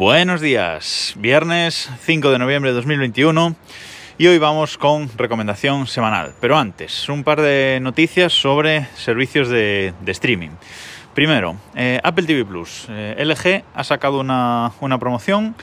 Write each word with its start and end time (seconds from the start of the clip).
Buenos 0.00 0.40
días, 0.40 1.12
viernes 1.18 1.90
5 2.06 2.30
de 2.30 2.38
noviembre 2.38 2.70
de 2.70 2.76
2021 2.76 3.54
y 4.16 4.28
hoy 4.28 4.38
vamos 4.38 4.78
con 4.78 5.10
recomendación 5.18 5.86
semanal. 5.86 6.32
Pero 6.40 6.56
antes, 6.56 7.06
un 7.10 7.22
par 7.22 7.42
de 7.42 7.80
noticias 7.82 8.32
sobre 8.32 8.86
servicios 8.94 9.50
de, 9.50 9.92
streaming. 10.06 10.52
Primero, 11.12 11.54
eh, 11.74 12.00
Apple 12.02 12.24
TV 12.24 12.46
Plus. 12.46 12.86
Eh, 12.88 13.22
LG 13.22 13.62
ha 13.74 13.84
sacado 13.84 14.20
una, 14.20 14.72
una 14.80 14.98
promoción 14.98 15.54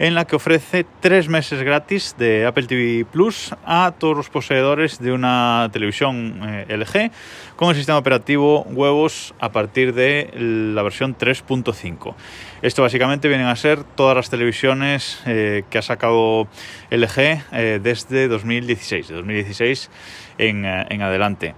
en 0.00 0.14
la 0.14 0.24
que 0.24 0.34
ofrece 0.34 0.86
tres 1.00 1.28
meses 1.28 1.62
gratis 1.62 2.16
de 2.18 2.46
Apple 2.46 2.66
TV 2.66 3.04
Plus 3.04 3.54
a 3.66 3.92
todos 3.98 4.16
los 4.16 4.30
poseedores 4.30 4.98
de 4.98 5.12
una 5.12 5.68
televisión 5.74 6.40
eh, 6.42 6.74
LG 6.74 7.12
con 7.54 7.68
el 7.68 7.76
sistema 7.76 7.98
operativo 7.98 8.62
huevos 8.62 9.34
a 9.40 9.52
partir 9.52 9.92
de 9.92 10.30
la 10.74 10.82
versión 10.82 11.18
3.5. 11.18 12.14
Esto 12.62 12.80
básicamente 12.80 13.28
vienen 13.28 13.48
a 13.48 13.56
ser 13.56 13.84
todas 13.84 14.16
las 14.16 14.30
televisiones 14.30 15.20
eh, 15.26 15.64
que 15.68 15.76
ha 15.76 15.82
sacado 15.82 16.48
LG 16.90 17.42
eh, 17.52 17.80
desde 17.82 18.26
2016, 18.28 19.06
de 19.08 19.14
2016 19.16 19.90
en, 20.38 20.64
en 20.64 21.02
adelante. 21.02 21.54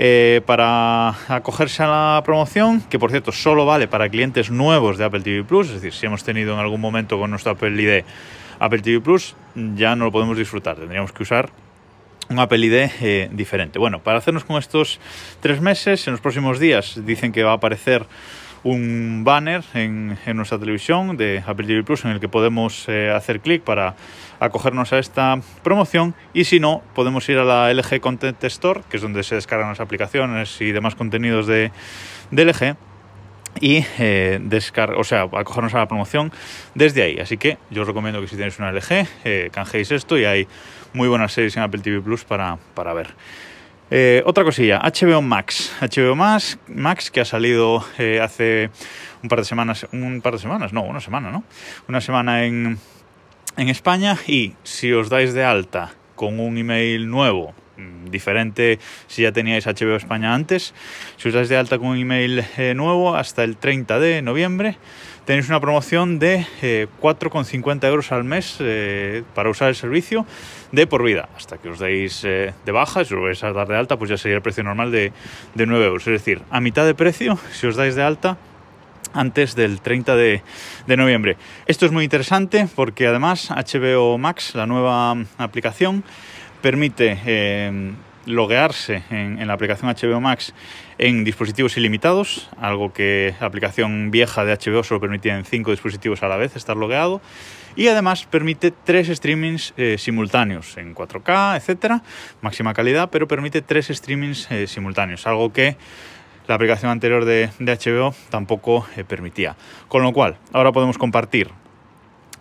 Eh, 0.00 0.42
para 0.46 1.08
acogerse 1.26 1.82
a 1.82 1.88
la 1.88 2.22
promoción, 2.24 2.80
que 2.82 3.00
por 3.00 3.10
cierto 3.10 3.32
solo 3.32 3.66
vale 3.66 3.88
para 3.88 4.08
clientes 4.08 4.48
nuevos 4.48 4.96
de 4.96 5.04
Apple 5.04 5.22
TV 5.22 5.42
Plus, 5.42 5.66
es 5.66 5.74
decir, 5.74 5.92
si 5.92 6.06
hemos 6.06 6.22
tenido 6.22 6.54
en 6.54 6.60
algún 6.60 6.80
momento 6.80 7.18
con 7.18 7.30
nuestro 7.30 7.50
Apple 7.50 7.70
ID 7.82 8.04
Apple 8.60 8.78
TV 8.78 9.00
Plus, 9.00 9.34
ya 9.56 9.96
no 9.96 10.04
lo 10.04 10.12
podemos 10.12 10.38
disfrutar, 10.38 10.76
tendríamos 10.76 11.10
que 11.10 11.24
usar 11.24 11.50
un 12.30 12.38
Apple 12.38 12.64
ID 12.64 12.90
eh, 13.00 13.28
diferente. 13.32 13.80
Bueno, 13.80 13.98
para 13.98 14.18
hacernos 14.18 14.44
con 14.44 14.58
estos 14.58 15.00
tres 15.40 15.60
meses, 15.60 16.06
en 16.06 16.12
los 16.12 16.20
próximos 16.20 16.60
días 16.60 17.04
dicen 17.04 17.32
que 17.32 17.42
va 17.42 17.50
a 17.50 17.54
aparecer 17.54 18.06
un 18.64 19.22
banner 19.24 19.62
en, 19.74 20.18
nuestra 20.34 20.58
televisión 20.58 21.16
de 21.16 21.42
Apple 21.46 21.66
TV 21.66 21.82
Plus 21.82 22.04
en 22.04 22.12
el 22.12 22.20
que 22.20 22.28
podemos 22.28 22.88
eh, 22.88 23.10
hacer 23.10 23.40
clic 23.40 23.62
para 23.62 23.94
acogernos 24.40 24.92
a 24.92 24.98
esta 24.98 25.40
promoción 25.62 26.14
y 26.32 26.44
si 26.44 26.60
no 26.60 26.82
podemos 26.94 27.28
ir 27.28 27.38
a 27.38 27.44
la 27.44 27.72
LG 27.72 28.00
Content 28.00 28.42
Store 28.44 28.82
que 28.88 28.96
es 28.96 29.02
donde 29.02 29.22
se 29.22 29.34
descargan 29.34 29.68
las 29.68 29.80
aplicaciones 29.80 30.60
y 30.60 30.72
demás 30.72 30.94
contenidos 30.94 31.46
de, 31.46 31.70
LG 32.30 32.76
y 33.60 33.84
eh, 33.98 34.38
descar 34.42 34.94
o 34.94 35.04
sea, 35.04 35.22
acogernos 35.22 35.74
a 35.74 35.78
la 35.78 35.88
promoción 35.88 36.32
desde 36.74 37.02
ahí. 37.02 37.18
Así 37.18 37.38
que 37.38 37.58
yo 37.70 37.82
os 37.82 37.88
recomiendo 37.88 38.20
que 38.20 38.28
si 38.28 38.36
tenéis 38.36 38.58
una 38.58 38.72
LG, 38.72 39.06
eh, 39.24 39.50
canjeéis 39.52 39.90
esto 39.90 40.18
y 40.18 40.24
hay 40.24 40.46
muy 40.92 41.08
buenas 41.08 41.32
series 41.32 41.56
en 41.56 41.62
Apple 41.62 41.80
TV 41.80 42.00
Plus 42.00 42.24
para, 42.24 42.58
para 42.74 42.92
ver. 42.92 43.08
Eh, 43.90 44.22
otra 44.26 44.44
cosilla, 44.44 44.80
HBO 44.80 45.22
Max. 45.22 45.72
HBO 45.80 46.14
Max, 46.14 46.58
Max 46.68 47.10
que 47.10 47.20
ha 47.20 47.24
salido 47.24 47.84
eh, 47.98 48.20
hace 48.20 48.70
un 49.22 49.28
par 49.28 49.38
de 49.38 49.44
semanas, 49.44 49.86
un 49.92 50.20
par 50.20 50.34
de 50.34 50.38
semanas, 50.38 50.72
no, 50.72 50.82
una 50.82 51.00
semana, 51.00 51.30
¿no? 51.30 51.42
Una 51.88 52.00
semana 52.00 52.44
en, 52.44 52.78
en 53.56 53.68
España 53.68 54.18
y 54.26 54.54
si 54.62 54.92
os 54.92 55.08
dais 55.08 55.32
de 55.32 55.44
alta 55.44 55.92
con 56.16 56.38
un 56.38 56.58
email 56.58 57.08
nuevo, 57.08 57.54
diferente 58.10 58.78
si 59.06 59.22
ya 59.22 59.32
teníais 59.32 59.66
HBO 59.66 59.96
España 59.96 60.34
antes, 60.34 60.74
si 61.16 61.28
os 61.28 61.34
dais 61.34 61.48
de 61.48 61.56
alta 61.56 61.78
con 61.78 61.88
un 61.88 61.98
email 61.98 62.44
eh, 62.56 62.74
nuevo 62.74 63.14
hasta 63.14 63.44
el 63.44 63.56
30 63.56 63.98
de 64.00 64.22
noviembre, 64.22 64.78
tenéis 65.28 65.50
una 65.50 65.60
promoción 65.60 66.18
de 66.18 66.46
eh, 66.62 66.86
4,50 67.02 67.86
euros 67.86 68.12
al 68.12 68.24
mes 68.24 68.56
eh, 68.60 69.22
para 69.34 69.50
usar 69.50 69.68
el 69.68 69.74
servicio 69.74 70.24
de 70.72 70.86
por 70.86 71.04
vida. 71.04 71.28
Hasta 71.36 71.58
que 71.58 71.68
os 71.68 71.78
deis 71.78 72.24
eh, 72.24 72.54
de 72.64 72.72
baja, 72.72 73.04
si 73.04 73.12
os 73.12 73.20
vais 73.20 73.44
a 73.44 73.52
dar 73.52 73.68
de 73.68 73.76
alta, 73.76 73.98
pues 73.98 74.08
ya 74.08 74.16
sería 74.16 74.36
el 74.36 74.42
precio 74.42 74.64
normal 74.64 74.90
de, 74.90 75.12
de 75.54 75.66
9 75.66 75.84
euros. 75.84 76.06
Es 76.06 76.24
decir, 76.24 76.40
a 76.48 76.62
mitad 76.62 76.86
de 76.86 76.94
precio, 76.94 77.38
si 77.52 77.66
os 77.66 77.76
dais 77.76 77.94
de 77.94 78.02
alta, 78.04 78.38
antes 79.12 79.54
del 79.54 79.82
30 79.82 80.16
de, 80.16 80.42
de, 80.86 80.96
noviembre. 80.96 81.36
Esto 81.66 81.84
es 81.84 81.92
muy 81.92 82.04
interesante 82.04 82.66
porque 82.74 83.06
además 83.06 83.50
HBO 83.50 84.16
Max, 84.16 84.54
la 84.54 84.64
nueva 84.66 85.14
aplicación, 85.36 86.04
permite 86.60 87.18
eh, 87.24 87.92
loguearse 88.28 89.02
en, 89.10 89.44
la 89.46 89.54
aplicación 89.54 89.90
HBO 89.90 90.20
Max 90.20 90.54
en 90.98 91.24
dispositivos 91.24 91.76
ilimitados, 91.76 92.48
algo 92.58 92.92
que 92.92 93.34
la 93.40 93.46
aplicación 93.46 94.10
vieja 94.10 94.44
de 94.44 94.56
HBO 94.56 94.84
solo 94.84 95.00
permitía 95.00 95.36
en 95.36 95.44
cinco 95.44 95.70
dispositivos 95.70 96.22
a 96.22 96.28
la 96.28 96.36
vez 96.36 96.54
estar 96.56 96.76
logueado. 96.76 97.20
Y 97.76 97.88
además 97.88 98.26
permite 98.26 98.72
tres 98.72 99.08
streamings 99.08 99.72
eh, 99.76 99.96
simultáneos 99.98 100.76
en 100.78 100.94
4K, 100.94 101.56
etcétera, 101.56 102.02
máxima 102.40 102.74
calidad, 102.74 103.10
pero 103.10 103.28
permite 103.28 103.62
tres 103.62 103.86
streamings 103.88 104.50
eh, 104.50 104.66
simultáneos, 104.66 105.26
algo 105.26 105.52
que 105.52 105.76
la 106.48 106.56
aplicación 106.56 106.90
anterior 106.90 107.24
de, 107.24 107.50
de 107.58 107.76
HBO 107.76 108.14
tampoco 108.30 108.86
eh, 108.96 109.04
permitía. 109.04 109.56
Con 109.86 110.02
lo 110.02 110.12
cual, 110.12 110.38
ahora 110.52 110.72
podemos 110.72 110.98
compartir 110.98 111.50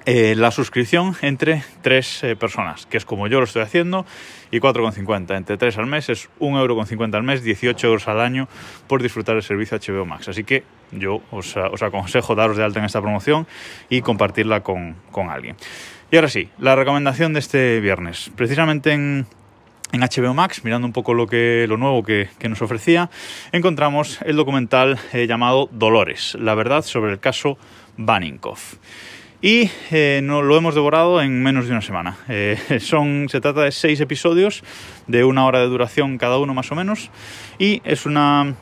eh, 0.09 0.35
la 0.37 0.51
suscripción 0.51 1.17
entre 1.21 1.63
tres 1.81 2.23
eh, 2.23 2.37
personas, 2.37 2.85
que 2.85 2.95
es 2.95 3.03
como 3.03 3.27
yo 3.27 3.39
lo 3.39 3.43
estoy 3.43 3.61
haciendo, 3.61 4.05
y 4.51 4.61
4,50. 4.61 5.35
Entre 5.35 5.57
tres 5.57 5.77
al 5.77 5.85
mes 5.85 6.07
es 6.07 6.29
1,50€ 6.39 7.13
al 7.13 7.23
mes, 7.23 7.43
18 7.43 7.87
euros 7.87 8.07
al 8.07 8.21
año 8.21 8.47
por 8.87 9.01
disfrutar 9.03 9.35
del 9.35 9.43
servicio 9.43 9.77
HBO 9.77 10.05
Max. 10.05 10.29
Así 10.29 10.45
que 10.45 10.63
yo 10.93 11.21
os, 11.29 11.57
aconsejo 11.57 12.35
daros 12.35 12.55
de 12.55 12.63
alta 12.63 12.79
en 12.79 12.85
esta 12.85 13.01
promoción 13.01 13.47
y 13.89 13.99
compartirla 13.99 14.63
con, 14.63 14.95
con 15.11 15.29
alguien. 15.29 15.57
Y 16.09 16.15
ahora 16.15 16.29
sí, 16.29 16.47
la 16.57 16.77
recomendación 16.77 17.33
de 17.33 17.39
este 17.39 17.81
viernes. 17.81 18.31
Precisamente 18.33 18.93
en, 18.93 19.25
en 19.91 19.99
HBO 19.99 20.33
Max, 20.33 20.63
mirando 20.63 20.87
un 20.87 20.93
poco 20.93 21.13
lo, 21.15 21.27
que, 21.27 21.65
lo 21.67 21.75
nuevo 21.75 22.01
que, 22.03 22.29
que 22.39 22.47
nos 22.47 22.61
ofrecía, 22.61 23.09
encontramos 23.51 24.21
el 24.21 24.37
documental 24.37 24.97
eh, 25.11 25.27
llamado 25.27 25.67
Dolores, 25.73 26.37
la 26.39 26.55
verdad 26.55 26.83
sobre 26.83 27.11
el 27.11 27.19
caso 27.19 27.57
Baninkoff. 27.97 28.75
Y 29.41 29.69
eh, 29.91 30.21
no, 30.23 30.41
lo 30.41 30.57
hemos 30.57 30.73
devorado 30.73 31.21
en 31.21 31.43
menos 31.43 31.65
de 31.65 31.71
una 31.71 31.81
semana. 31.81 32.17
Eh, 32.27 32.57
son, 32.81 33.27
se 33.29 33.39
trata 33.39 33.61
de 33.61 33.71
seis 33.71 33.99
episodios 33.99 34.63
de 35.05 35.23
una 35.23 35.45
hora 35.45 35.59
de 35.59 35.67
duración 35.67 36.17
cada 36.17 36.39
uno 36.39 36.53
más 36.53 36.71
o 36.71 36.75
menos. 36.75 37.11
Y 37.59 37.81
es 37.83 38.05
una, 38.05 38.55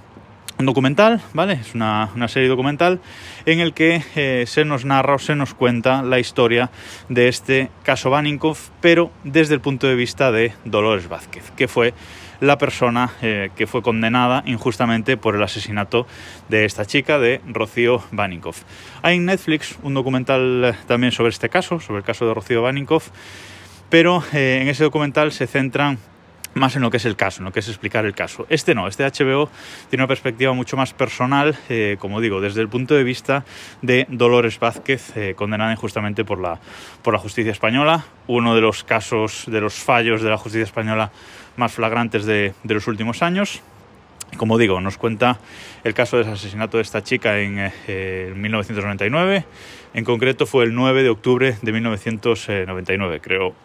un 0.58 0.66
documental, 0.66 1.22
¿vale? 1.34 1.54
Es 1.54 1.76
una, 1.76 2.10
serie 2.28 2.48
documental 2.48 3.02
en 3.46 3.60
el 3.60 3.74
que 3.74 4.02
eh, 4.16 4.46
se 4.48 4.66
nos 4.66 4.86
narra 4.86 5.16
o 5.16 5.20
se 5.20 5.36
nos 5.36 5.54
cuenta 5.54 6.02
la 6.02 6.20
historia 6.20 6.72
de 7.10 7.28
este 7.28 7.70
caso 7.84 8.10
Baninkoff, 8.10 8.70
pero 8.82 9.12
desde 9.24 9.54
el 9.54 9.62
punto 9.62 9.88
de 9.88 9.96
vista 9.96 10.32
de 10.32 10.54
Dolores 10.64 11.10
Vázquez, 11.10 11.52
que 11.56 11.68
fue 11.68 11.94
la 12.40 12.58
persona 12.58 13.12
eh, 13.22 13.50
que 13.56 13.68
fue 13.68 13.82
condenada 13.82 14.44
injustamente 14.46 15.18
por 15.18 15.36
el 15.36 15.44
asesinato 15.44 16.06
de 16.50 16.66
esta 16.66 16.86
chica, 16.86 17.20
de 17.20 17.42
Rocío 17.48 18.04
Baninkoff. 18.12 18.64
Hay 19.02 19.18
en 19.18 19.26
Netflix 19.26 19.78
un 19.84 19.94
documental 19.94 20.76
también 20.88 21.12
sobre 21.12 21.30
este 21.30 21.50
caso, 21.50 21.80
sobre 21.80 22.00
el 22.00 22.06
caso 22.06 22.28
de 22.28 22.34
Rocío 22.34 22.62
Baninkoff, 22.62 23.10
pero 23.90 24.24
eh, 24.34 24.60
en 24.62 24.68
ese 24.68 24.84
documental 24.84 25.32
se 25.32 25.48
centran 25.48 26.00
más 26.56 26.76
en 26.76 26.82
lo 26.82 26.90
que 26.90 26.98
es 26.98 27.06
el 27.06 27.16
caso, 27.16 27.42
en 27.42 27.46
lo 27.46 27.52
que 27.52 27.60
es 27.60 27.68
explicar 27.68 28.06
el 28.06 28.14
caso. 28.14 28.48
Este 28.50 28.74
no, 28.74 28.88
este 28.88 29.04
HBO 29.04 29.50
tiene 29.90 30.04
una 30.04 30.08
perspectiva 30.08 30.54
mucho 30.54 30.78
más 30.78 30.94
personal, 30.94 31.56
eh, 31.70 31.98
como 32.00 32.22
digo, 32.22 32.42
desde 32.42 32.62
el 32.62 32.70
punto 32.70 32.96
de 32.96 33.04
vista 33.04 33.46
de 33.82 34.08
Dolores 34.10 34.60
Vázquez, 34.60 35.16
eh, 35.16 35.34
condenada 35.36 35.72
injustamente 35.72 36.26
por 36.26 36.40
la, 36.40 36.60
por 37.04 37.14
la 37.14 37.20
justicia 37.20 37.52
española, 37.52 38.06
uno 38.28 38.56
de 38.56 38.62
los 38.62 38.84
casos, 38.84 39.44
de 39.48 39.62
los 39.62 39.76
fallos 39.76 40.22
de 40.22 40.30
la 40.30 40.38
justicia 40.38 40.64
española 40.64 41.12
más 41.58 41.74
flagrantes 41.74 42.26
de, 42.26 42.54
de 42.64 42.74
los 42.74 42.88
últimos 42.88 43.22
años. 43.22 43.62
Como 44.38 44.58
digo, 44.58 44.82
nos 44.82 44.98
cuenta 44.98 45.40
el 45.84 45.94
caso 45.94 46.18
del 46.18 46.28
asesinato 46.28 46.78
de 46.78 46.84
esta 46.84 47.04
chica 47.04 47.40
en 47.40 47.72
eh, 47.88 48.34
1999. 48.36 49.46
En 49.94 50.04
concreto 50.04 50.46
fue 50.46 50.66
el 50.66 50.74
9 50.74 51.04
de 51.04 51.10
octubre 51.10 51.58
de 51.62 51.72
1999, 51.72 53.22
creo, 53.22 53.56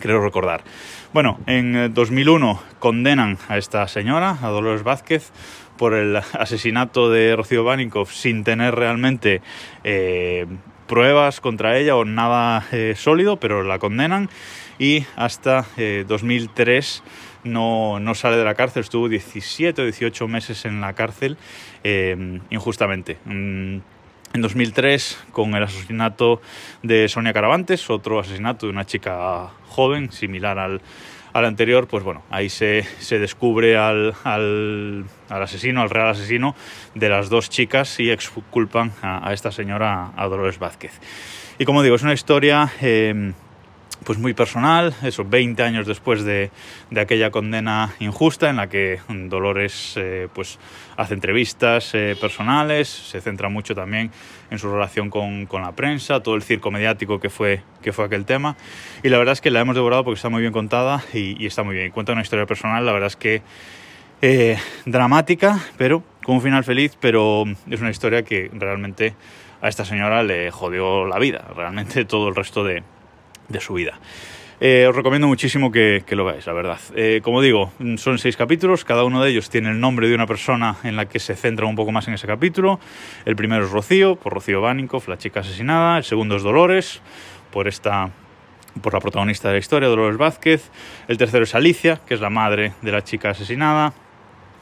creo 0.00 0.20
recordar. 0.20 0.64
Bueno, 1.12 1.38
en 1.46 1.94
2001 1.94 2.60
condenan 2.78 3.38
a 3.48 3.58
esta 3.58 3.86
señora, 3.86 4.38
a 4.42 4.48
Dolores 4.48 4.82
Vázquez, 4.82 5.30
por 5.76 5.94
el 5.94 6.16
asesinato 6.16 7.10
de 7.10 7.36
Rocío 7.36 7.64
Baninkoff 7.64 8.12
sin 8.12 8.44
tener 8.44 8.74
realmente 8.74 9.40
eh, 9.84 10.46
pruebas 10.86 11.40
contra 11.40 11.78
ella 11.78 11.94
o 11.94 12.04
nada 12.04 12.66
eh, 12.72 12.94
sólido, 12.96 13.38
pero 13.38 13.62
la 13.62 13.78
condenan 13.78 14.28
y 14.78 15.04
hasta 15.14 15.64
eh, 15.76 16.04
2003 16.08 17.02
no, 17.44 18.00
no, 18.00 18.14
sale 18.14 18.36
de 18.36 18.44
la 18.44 18.54
cárcel, 18.54 18.82
estuvo 18.82 19.08
17 19.08 19.80
o 19.80 19.84
18 19.84 20.28
meses 20.28 20.64
en 20.64 20.80
la 20.80 20.94
cárcel 20.94 21.36
eh, 21.84 22.40
injustamente. 22.50 23.18
Mm, 23.24 23.78
en 24.32 24.42
2003, 24.42 25.18
con 25.32 25.54
el 25.54 25.64
asesinato 25.64 26.40
de 26.82 27.08
Sonia 27.08 27.32
Caravantes, 27.32 27.90
otro 27.90 28.20
asesinato 28.20 28.66
de 28.66 28.72
una 28.72 28.86
chica 28.86 29.50
joven, 29.68 30.12
similar 30.12 30.58
al, 30.58 30.80
al 31.32 31.44
anterior, 31.44 31.88
pues 31.88 32.04
bueno, 32.04 32.22
ahí 32.30 32.48
se, 32.48 32.84
se 32.98 33.18
descubre 33.18 33.76
al, 33.76 34.14
al, 34.24 35.04
asesino, 35.28 35.82
al 35.82 35.90
real 35.90 36.08
asesino 36.08 36.54
de 36.94 37.08
las 37.08 37.28
dos 37.28 37.50
chicas 37.50 37.98
y 38.00 38.10
exculpan 38.10 38.92
a, 39.02 39.28
a 39.28 39.32
esta 39.32 39.50
señora, 39.50 40.12
a 40.16 40.26
Dolores 40.28 40.58
Vázquez. 40.58 40.92
Y 41.58 41.64
como 41.64 41.82
digo, 41.82 41.96
es 41.96 42.02
una 42.02 42.14
historia... 42.14 42.72
Eh, 42.80 43.32
pues 44.10 44.18
muy 44.18 44.34
personal, 44.34 44.92
eso 45.04 45.24
20 45.24 45.62
años 45.62 45.86
después 45.86 46.24
de, 46.24 46.50
de 46.90 47.00
aquella 47.00 47.30
condena 47.30 47.94
injusta 48.00 48.50
en 48.50 48.56
la 48.56 48.68
que 48.68 48.98
Dolores 49.08 49.94
eh, 49.96 50.26
pues 50.34 50.58
hace 50.96 51.14
entrevistas 51.14 51.94
eh, 51.94 52.16
personales, 52.20 52.88
se 52.88 53.20
centra 53.20 53.48
mucho 53.48 53.72
también 53.72 54.10
en 54.50 54.58
su 54.58 54.68
relación 54.68 55.10
con, 55.10 55.46
con, 55.46 55.62
la 55.62 55.76
prensa, 55.76 56.24
todo 56.24 56.34
el 56.34 56.42
circo 56.42 56.72
mediático 56.72 57.20
que 57.20 57.30
fue, 57.30 57.62
que 57.82 57.92
fue 57.92 58.04
aquel 58.04 58.24
tema. 58.24 58.56
Y 59.04 59.10
la 59.10 59.18
verdad 59.18 59.34
es 59.34 59.40
que 59.40 59.52
la 59.52 59.60
hemos 59.60 59.76
devorado 59.76 60.02
porque 60.02 60.16
está 60.16 60.28
muy 60.28 60.40
bien 60.40 60.52
contada 60.52 61.04
y, 61.14 61.40
y 61.40 61.46
está 61.46 61.62
muy 61.62 61.76
bien, 61.76 61.92
cuenta 61.92 62.10
una 62.10 62.22
historia 62.22 62.46
personal, 62.46 62.84
la 62.84 62.90
verdad 62.90 63.06
es 63.06 63.16
que 63.16 63.42
eh, 64.22 64.58
dramática, 64.86 65.60
pero 65.78 66.02
con 66.24 66.34
un 66.34 66.42
final 66.42 66.64
feliz, 66.64 66.98
pero 67.00 67.44
es 67.70 67.80
una 67.80 67.90
historia 67.90 68.24
que 68.24 68.50
realmente 68.54 69.14
a 69.62 69.68
esta 69.68 69.84
señora 69.84 70.24
le 70.24 70.50
jodió 70.50 71.06
la 71.06 71.20
vida, 71.20 71.46
realmente 71.54 72.04
todo 72.04 72.28
el 72.28 72.34
resto 72.34 72.64
de, 72.64 72.82
de 73.50 73.60
su 73.60 73.74
vida. 73.74 73.98
Eh, 74.62 74.86
os 74.86 74.94
recomiendo 74.94 75.26
muchísimo 75.26 75.72
que, 75.72 76.04
lo 76.10 76.24
veáis, 76.24 76.46
la 76.46 76.52
verdad. 76.52 76.78
Eh, 76.94 77.20
como 77.22 77.40
digo, 77.40 77.72
son 77.96 78.18
seis 78.18 78.36
capítulos, 78.36 78.84
cada 78.84 79.04
uno 79.04 79.22
de 79.22 79.30
ellos 79.30 79.48
tiene 79.48 79.70
el 79.70 79.80
nombre 79.80 80.08
de 80.08 80.14
una 80.14 80.26
persona 80.26 80.76
en 80.82 80.96
la 80.96 81.06
que 81.06 81.18
se 81.18 81.34
centra 81.34 81.64
un 81.66 81.76
poco 81.76 81.92
más 81.92 82.08
en 82.08 82.14
ese 82.14 82.26
capítulo. 82.26 82.78
El 83.24 83.36
primero 83.36 83.64
es 83.64 83.70
Rocío, 83.70 84.16
por 84.16 84.34
Rocío 84.34 84.60
Bánico, 84.60 85.02
la 85.06 85.16
chica 85.16 85.40
asesinada. 85.40 85.96
El 85.96 86.04
segundo 86.04 86.36
es 86.36 86.42
Dolores, 86.42 87.00
por 87.50 87.68
esta 87.68 88.10
por 88.82 88.92
la 88.92 89.00
protagonista 89.00 89.48
de 89.48 89.54
la 89.54 89.58
historia, 89.58 89.88
Dolores 89.88 90.16
Vázquez. 90.16 90.70
El 91.08 91.18
tercero 91.18 91.44
es 91.44 91.54
Alicia, 91.54 92.00
que 92.06 92.14
es 92.14 92.20
la 92.20 92.30
madre 92.30 92.74
de 92.82 92.92
la 92.92 93.02
chica 93.02 93.30
asesinada. 93.30 93.92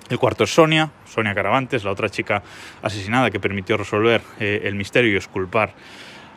El 0.09 0.19
cuarto 0.19 0.45
es 0.45 0.55
Sonia, 0.55 0.91
Sonia 1.07 1.35
Caravantes, 1.35 1.85
la 1.85 1.91
otra 1.91 2.09
chica 2.09 2.43
asesinada 2.83 3.31
que 3.31 3.41
permitió 3.41 3.77
resolver 3.77 4.23
eh, 4.41 4.63
el 4.65 4.75
misterio 4.75 5.13
y 5.13 5.17
esculpar 5.17 5.75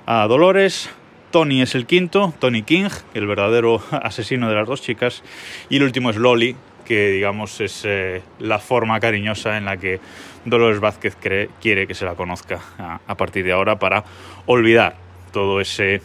a 0.05 0.27
Dolores. 0.27 0.89
Tony 1.31 1.61
es 1.61 1.75
el 1.75 1.85
quinto, 1.85 2.33
Tony 2.39 2.61
King, 2.61 2.89
el 3.13 3.25
verdadero 3.25 3.81
asesino 3.91 4.49
de 4.49 4.55
las 4.55 4.67
dos 4.67 4.81
chicas. 4.81 5.23
Y 5.69 5.77
el 5.77 5.83
último 5.83 6.09
es 6.09 6.17
Loli, 6.17 6.55
que 6.85 7.09
digamos 7.09 7.61
es 7.61 7.83
eh, 7.85 8.21
la 8.39 8.59
forma 8.59 8.99
cariñosa 8.99 9.57
en 9.57 9.65
la 9.65 9.77
que 9.77 9.99
Dolores 10.43 10.79
Vázquez 10.79 11.15
quiere 11.15 11.87
que 11.87 11.93
se 11.93 12.05
la 12.05 12.15
conozca 12.15 12.59
a, 12.77 12.99
a, 13.07 13.15
partir 13.15 13.45
de 13.45 13.53
ahora 13.53 13.79
para 13.79 14.03
olvidar 14.45 14.97
todo 15.31 15.61
ese 15.61 16.01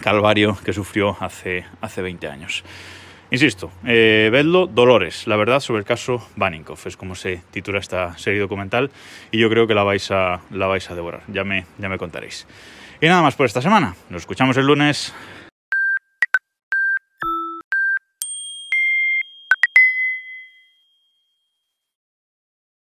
calvario 0.00 0.58
que 0.64 0.72
sufrió 0.72 1.16
hace, 1.20 1.64
hace 1.80 2.02
20 2.02 2.28
años. 2.28 2.64
Insisto, 3.32 3.70
eh, 3.86 4.28
vedlo, 4.32 4.66
Dolores, 4.66 5.28
la 5.28 5.36
verdad 5.36 5.60
sobre 5.60 5.78
el 5.78 5.84
caso 5.84 6.26
Baninkoff, 6.34 6.86
es 6.86 6.96
como 6.96 7.14
se 7.14 7.42
titula 7.52 7.78
esta 7.78 8.18
serie 8.18 8.40
documental 8.40 8.90
y 9.30 9.38
yo 9.38 9.48
creo 9.48 9.68
que 9.68 9.74
la 9.74 9.84
vais 9.84 10.10
a, 10.10 10.40
la 10.50 10.66
vais 10.66 10.90
a 10.90 10.96
devorar, 10.96 11.22
ya 11.28 11.44
me, 11.44 11.64
ya 11.78 11.88
me 11.88 11.96
contaréis. 11.96 12.48
Y 13.00 13.06
nada 13.06 13.22
más 13.22 13.36
por 13.36 13.46
esta 13.46 13.62
semana, 13.62 13.94
nos 14.08 14.22
escuchamos 14.22 14.56
el 14.56 14.66
lunes. 14.66 15.14